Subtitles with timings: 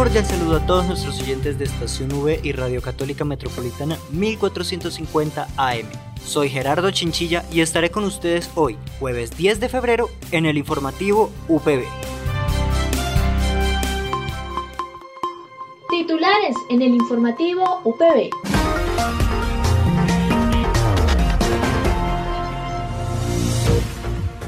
[0.00, 5.86] Cordial saludo a todos nuestros oyentes de Estación V y Radio Católica Metropolitana 1450 AM.
[6.24, 11.30] Soy Gerardo Chinchilla y estaré con ustedes hoy, jueves 10 de febrero, en el informativo
[11.48, 11.84] UPB.
[15.90, 18.30] Titulares en el informativo UPB.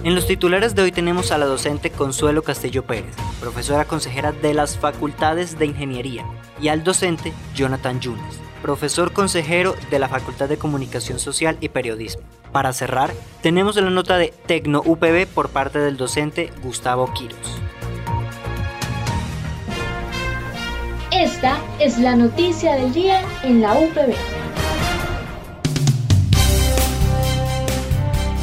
[0.04, 4.52] En los titulares de hoy tenemos a la docente Consuelo Castillo Pérez, profesora consejera de
[4.52, 6.26] las Facultades de Ingeniería,
[6.60, 12.24] y al docente Jonathan Yunes, profesor consejero de la Facultad de Comunicación Social y Periodismo.
[12.50, 17.60] Para cerrar, tenemos la nota de Tecno UPB por parte del docente Gustavo Quiros.
[21.12, 24.16] Esta es la noticia del día en la UPB.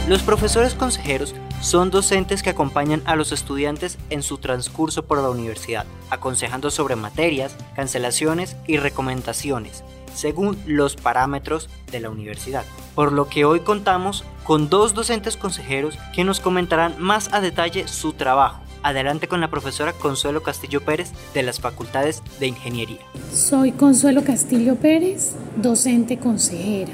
[0.08, 5.30] Los profesores consejeros son docentes que acompañan a los estudiantes en su transcurso por la
[5.30, 9.84] universidad, aconsejando sobre materias, cancelaciones y recomendaciones,
[10.16, 12.64] según los parámetros de la universidad.
[12.96, 17.88] Por lo que hoy contamos con dos docentes consejeros que nos comentarán más a detalle
[17.88, 18.62] su trabajo.
[18.82, 23.02] Adelante con la profesora Consuelo Castillo Pérez de las Facultades de Ingeniería.
[23.34, 26.94] Soy Consuelo Castillo Pérez, docente consejera.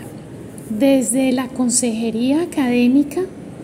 [0.72, 3.22] Desde la Consejería Académica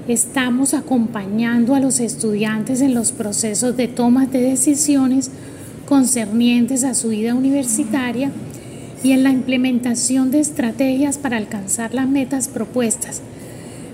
[0.07, 5.31] estamos acompañando a los estudiantes en los procesos de toma de decisiones
[5.85, 8.31] concernientes a su vida universitaria
[9.03, 13.21] y en la implementación de estrategias para alcanzar las metas propuestas.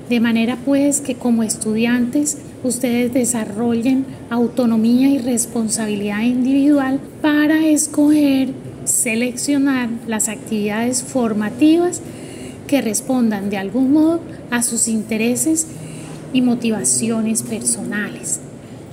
[0.09, 8.49] De manera pues que como estudiantes ustedes desarrollen autonomía y responsabilidad individual para escoger,
[8.85, 12.01] seleccionar las actividades formativas
[12.67, 15.67] que respondan de algún modo a sus intereses
[16.33, 18.39] y motivaciones personales.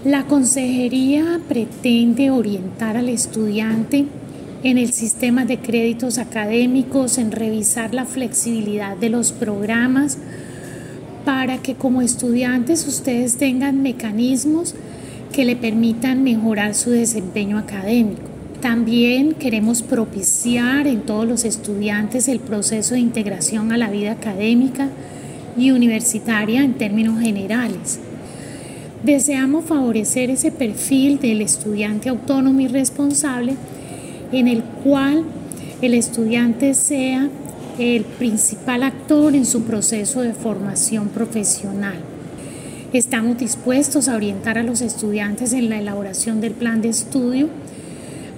[0.04, 4.04] La consejería pretende orientar al estudiante
[4.62, 10.18] en el sistema de créditos académicos, en revisar la flexibilidad de los programas,
[11.24, 14.74] para que como estudiantes ustedes tengan mecanismos
[15.32, 18.22] que le permitan mejorar su desempeño académico.
[18.60, 24.88] También queremos propiciar en todos los estudiantes el proceso de integración a la vida académica,
[25.56, 27.98] y universitaria en términos generales.
[29.02, 33.54] Deseamos favorecer ese perfil del estudiante autónomo y responsable
[34.32, 35.24] en el cual
[35.82, 37.28] el estudiante sea
[37.78, 41.96] el principal actor en su proceso de formación profesional.
[42.92, 47.48] Estamos dispuestos a orientar a los estudiantes en la elaboración del plan de estudio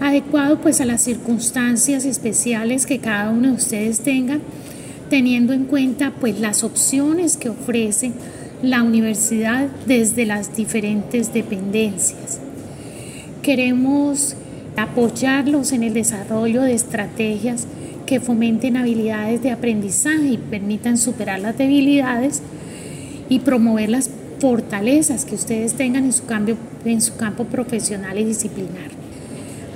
[0.01, 4.39] adecuado pues a las circunstancias especiales que cada uno de ustedes tenga
[5.11, 8.13] teniendo en cuenta pues las opciones que ofrece
[8.63, 12.41] la universidad desde las diferentes dependencias.
[13.43, 14.37] Queremos
[14.77, 17.67] apoyarlos en el desarrollo de estrategias
[18.07, 22.43] que fomenten habilidades de aprendizaje y permitan superar las debilidades
[23.29, 28.25] y promover las fortalezas que ustedes tengan en su, cambio, en su campo profesional y
[28.25, 28.96] disciplinar.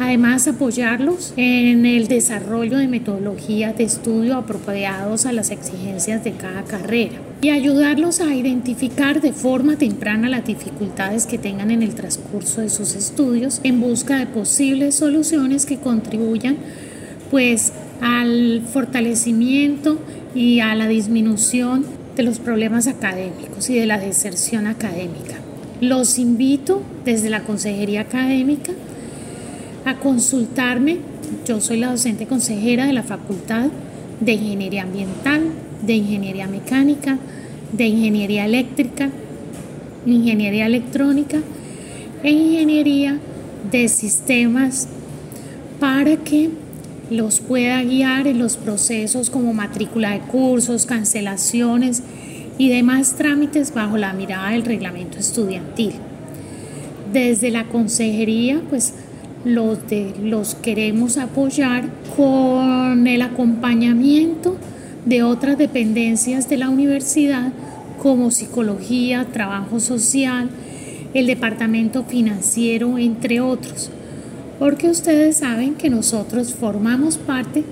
[0.01, 6.63] Además, apoyarlos en el desarrollo de metodologías de estudio apropiados a las exigencias de cada
[6.63, 12.63] carrera y ayudarlos a identificar de forma temprana las dificultades que tengan en el transcurso
[12.63, 16.57] de sus estudios en busca de posibles soluciones que contribuyan
[17.31, 19.99] pues al fortalecimiento
[20.35, 21.85] y a la disminución
[22.17, 25.35] de los problemas académicos y de la deserción académica.
[25.83, 28.73] Los invito desde la Consejería Académica
[29.97, 30.99] consultarme.
[31.47, 33.71] Yo soy la docente consejera de la Facultad
[34.21, 35.43] de Ingeniería Ambiental,
[35.83, 37.19] de Ingeniería Mecánica,
[37.73, 39.11] de Ingeniería Eléctrica,
[40.07, 41.39] Ingeniería Electrónica
[42.23, 43.19] e Ingeniería
[43.71, 44.89] de Sistemas
[45.79, 46.51] para que
[47.11, 52.03] los pueda guiar en los procesos como matrícula de cursos, cancelaciones
[52.59, 55.95] y demás trámites bajo la mirada del reglamento estudiantil.
[57.13, 58.95] Desde la consejería, pues
[59.45, 64.57] los, de, los queremos apoyar con el acompañamiento
[65.07, 67.53] de otras dependencias de la universidad
[68.03, 70.51] como psicología, trabajo social,
[71.15, 73.91] el departamento financiero, entre otros,
[74.59, 77.65] porque ustedes saben que nosotros formamos parte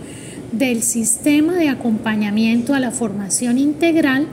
[0.52, 4.26] del sistema de acompañamiento a la formación integral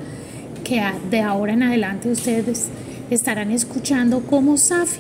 [0.63, 2.67] que de ahora en adelante ustedes
[3.09, 4.99] estarán escuchando como SAFI,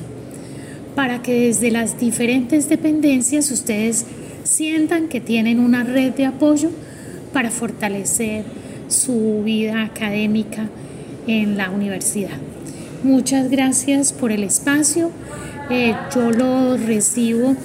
[0.95, 4.05] para que desde las diferentes dependencias ustedes
[4.43, 6.71] sientan que tienen una red de apoyo
[7.33, 8.45] para fortalecer
[8.87, 10.69] su vida académica
[11.27, 12.37] en la universidad.
[13.03, 15.11] Muchas gracias por el espacio.
[15.69, 17.55] Eh, yo lo recibo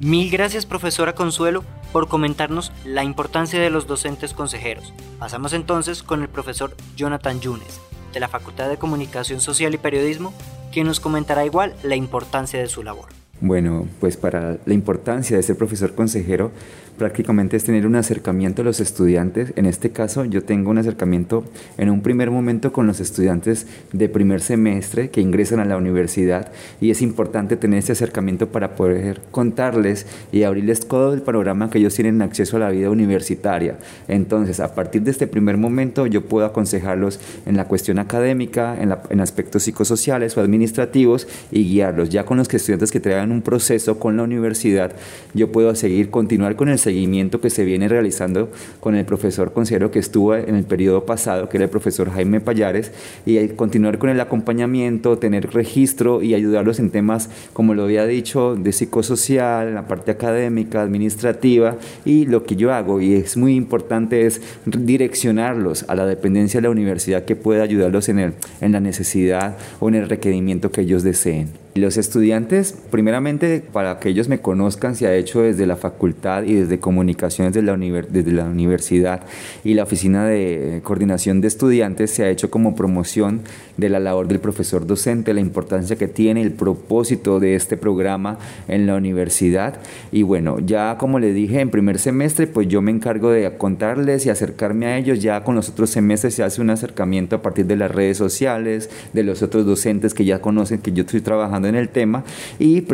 [0.00, 4.92] Mil gracias profesora Consuelo por comentarnos la importancia de los docentes consejeros.
[5.18, 7.80] Pasamos entonces con el profesor Jonathan Yunes,
[8.12, 10.34] de la Facultad de Comunicación Social y Periodismo,
[10.72, 13.23] quien nos comentará igual la importancia de su labor.
[13.40, 16.52] Bueno, pues para la importancia de ser profesor consejero,
[16.96, 19.52] prácticamente es tener un acercamiento a los estudiantes.
[19.56, 21.44] En este caso, yo tengo un acercamiento
[21.76, 26.52] en un primer momento con los estudiantes de primer semestre que ingresan a la universidad
[26.80, 31.78] y es importante tener ese acercamiento para poder contarles y abrirles todo el panorama que
[31.78, 33.78] ellos tienen acceso a la vida universitaria.
[34.06, 39.20] Entonces, a partir de este primer momento, yo puedo aconsejarlos en la cuestión académica, en
[39.20, 42.10] aspectos psicosociales o administrativos y guiarlos.
[42.10, 44.92] Ya con los estudiantes que traigan un proceso con la universidad,
[45.34, 48.50] yo puedo seguir, continuar con el seguimiento que se viene realizando
[48.80, 52.40] con el profesor consejero que estuvo en el periodo pasado, que era el profesor Jaime
[52.40, 52.92] Payares,
[53.26, 58.56] y continuar con el acompañamiento, tener registro y ayudarlos en temas, como lo había dicho,
[58.56, 64.26] de psicosocial, la parte académica, administrativa, y lo que yo hago, y es muy importante,
[64.26, 68.80] es direccionarlos a la dependencia de la universidad que pueda ayudarlos en, el, en la
[68.80, 71.63] necesidad o en el requerimiento que ellos deseen.
[71.76, 76.54] Los estudiantes, primeramente, para que ellos me conozcan, se ha hecho desde la facultad y
[76.54, 79.22] desde comunicaciones de la desde la universidad
[79.64, 83.40] y la oficina de coordinación de estudiantes se ha hecho como promoción
[83.76, 88.38] de la labor del profesor docente, la importancia que tiene, el propósito de este programa
[88.68, 89.80] en la universidad.
[90.12, 94.26] Y bueno, ya como le dije, en primer semestre, pues yo me encargo de contarles
[94.26, 95.20] y acercarme a ellos.
[95.20, 98.90] Ya con los otros semestres se hace un acercamiento a partir de las redes sociales,
[99.12, 102.24] de los otros docentes que ya conocen que yo estoy trabajando en el tema
[102.58, 102.84] y,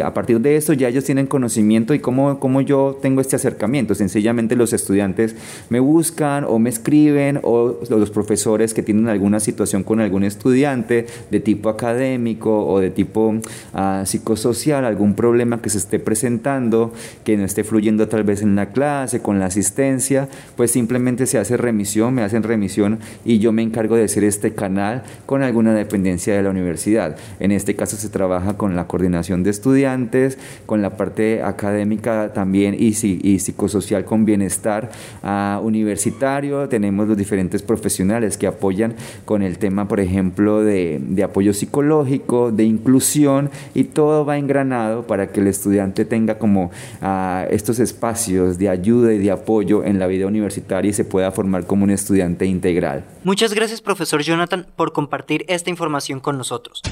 [0.00, 3.94] a partir de eso ya ellos tienen conocimiento y cómo, cómo yo tengo este acercamiento.
[3.94, 5.36] Sencillamente los estudiantes
[5.70, 11.06] me buscan o me escriben o los profesores que tienen alguna situación con algún estudiante
[11.30, 13.34] de tipo académico o de tipo
[13.74, 16.92] ah, psicosocial, algún problema que se esté presentando,
[17.24, 21.38] que no esté fluyendo tal vez en la clase, con la asistencia, pues simplemente se
[21.38, 25.74] hace remisión, me hacen remisión y yo me encargo de hacer este canal con alguna
[25.74, 27.16] dependencia de la universidad.
[27.40, 32.74] En este caso se trabaja con la coordinación de estudiantes, con la parte académica también
[32.76, 32.92] y,
[33.38, 34.90] psicosocial con bienestar
[35.22, 36.68] uh, universitario.
[36.68, 38.94] Tenemos los diferentes profesionales que apoyan
[39.24, 45.28] con el tema, por ejemplo, de, apoyo psicológico, de inclusión y todo va engranado para
[45.28, 50.08] que el estudiante tenga como uh, estos espacios de ayuda y de apoyo en la
[50.08, 53.04] vida universitaria y se pueda formar como un estudiante integral.
[53.22, 56.82] Muchas gracias, profesor Jonathan, por compartir esta información con nosotros.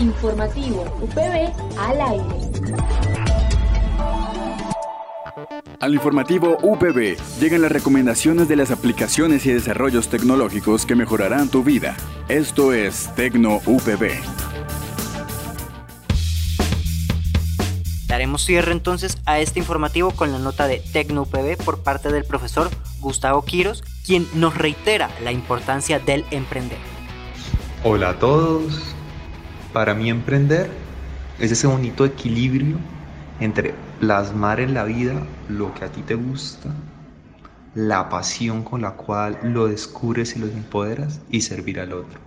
[0.00, 2.24] Informativo UPB al aire.
[5.78, 11.62] Al informativo UPB llegan las recomendaciones de las aplicaciones y desarrollos tecnológicos que mejorarán tu
[11.62, 11.98] vida.
[12.28, 14.12] Esto es Tecno UPB.
[18.06, 22.24] Daremos cierre entonces a este informativo con la nota de Tecno UPB por parte del
[22.24, 26.78] profesor Gustavo Quiros, quien nos reitera la importancia del emprender.
[27.84, 28.94] Hola a todos,
[29.72, 30.70] para mí emprender
[31.38, 32.78] es ese bonito equilibrio
[33.38, 36.70] entre plasmar en la vida lo que a ti te gusta,
[37.74, 42.20] la pasión con la cual lo descubres y lo empoderas y servir al otro.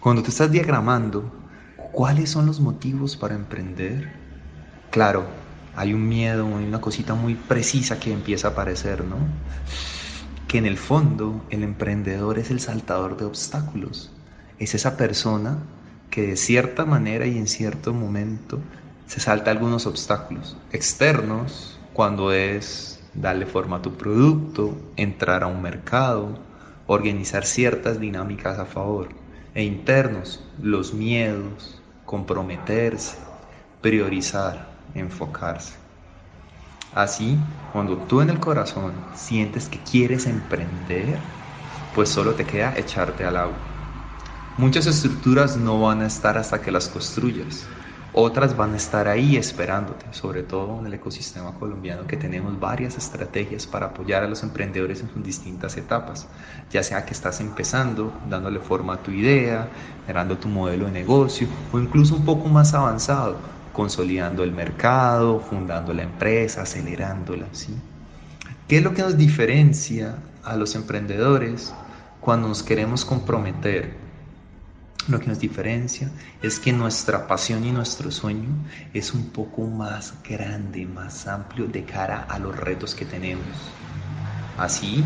[0.00, 1.32] Cuando te estás diagramando
[1.92, 4.12] cuáles son los motivos para emprender,
[4.90, 5.26] claro,
[5.74, 9.16] hay un miedo, hay una cosita muy precisa que empieza a aparecer, ¿no?
[10.46, 14.12] Que en el fondo el emprendedor es el saltador de obstáculos,
[14.58, 15.58] es esa persona
[16.14, 18.60] que de cierta manera y en cierto momento
[19.04, 25.60] se salta algunos obstáculos externos cuando es darle forma a tu producto, entrar a un
[25.60, 26.38] mercado,
[26.86, 29.08] organizar ciertas dinámicas a favor,
[29.54, 33.18] e internos, los miedos, comprometerse,
[33.80, 35.74] priorizar, enfocarse.
[36.92, 37.40] Así,
[37.72, 41.24] cuando tú en el corazón sientes que quieres emprender,
[41.92, 43.73] pues solo te queda echarte al agua.
[44.56, 47.66] Muchas estructuras no van a estar hasta que las construyas.
[48.12, 52.96] Otras van a estar ahí esperándote, sobre todo en el ecosistema colombiano que tenemos varias
[52.96, 56.28] estrategias para apoyar a los emprendedores en sus distintas etapas,
[56.70, 59.66] ya sea que estás empezando, dándole forma a tu idea,
[60.06, 63.38] generando tu modelo de negocio o incluso un poco más avanzado,
[63.72, 67.46] consolidando el mercado, fundando la empresa, acelerándola.
[67.50, 67.74] ¿sí?
[68.68, 71.74] ¿Qué es lo que nos diferencia a los emprendedores
[72.20, 74.03] cuando nos queremos comprometer
[75.08, 76.10] lo que nos diferencia
[76.42, 78.48] es que nuestra pasión y nuestro sueño
[78.94, 83.44] es un poco más grande, más amplio de cara a los retos que tenemos.
[84.56, 85.04] Así,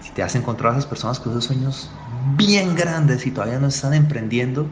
[0.00, 1.90] si te has encontrado a esas personas con esos sueños
[2.36, 4.66] bien grandes y todavía no están emprendiendo,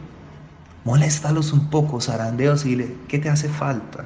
[0.83, 4.05] moléstalos un poco, zarandeos y dile, ¿qué te hace falta?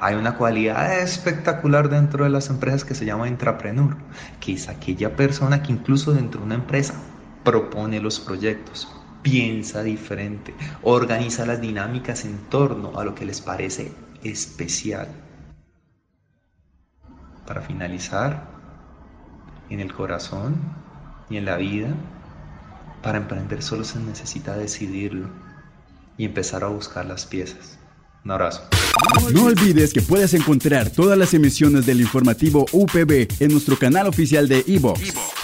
[0.00, 3.96] Hay una cualidad espectacular dentro de las empresas que se llama intrapreneur,
[4.40, 6.94] que es aquella persona que incluso dentro de una empresa
[7.48, 8.86] propone los proyectos,
[9.22, 13.90] piensa diferente, organiza las dinámicas en torno a lo que les parece
[14.22, 15.08] especial.
[17.46, 18.50] Para finalizar,
[19.70, 20.56] en el corazón
[21.30, 21.88] y en la vida,
[23.02, 25.30] para emprender solo se necesita decidirlo
[26.18, 27.78] y empezar a buscar las piezas.
[28.26, 28.68] Un abrazo.
[29.32, 34.48] No olvides que puedes encontrar todas las emisiones del informativo UPB en nuestro canal oficial
[34.48, 35.00] de iVox,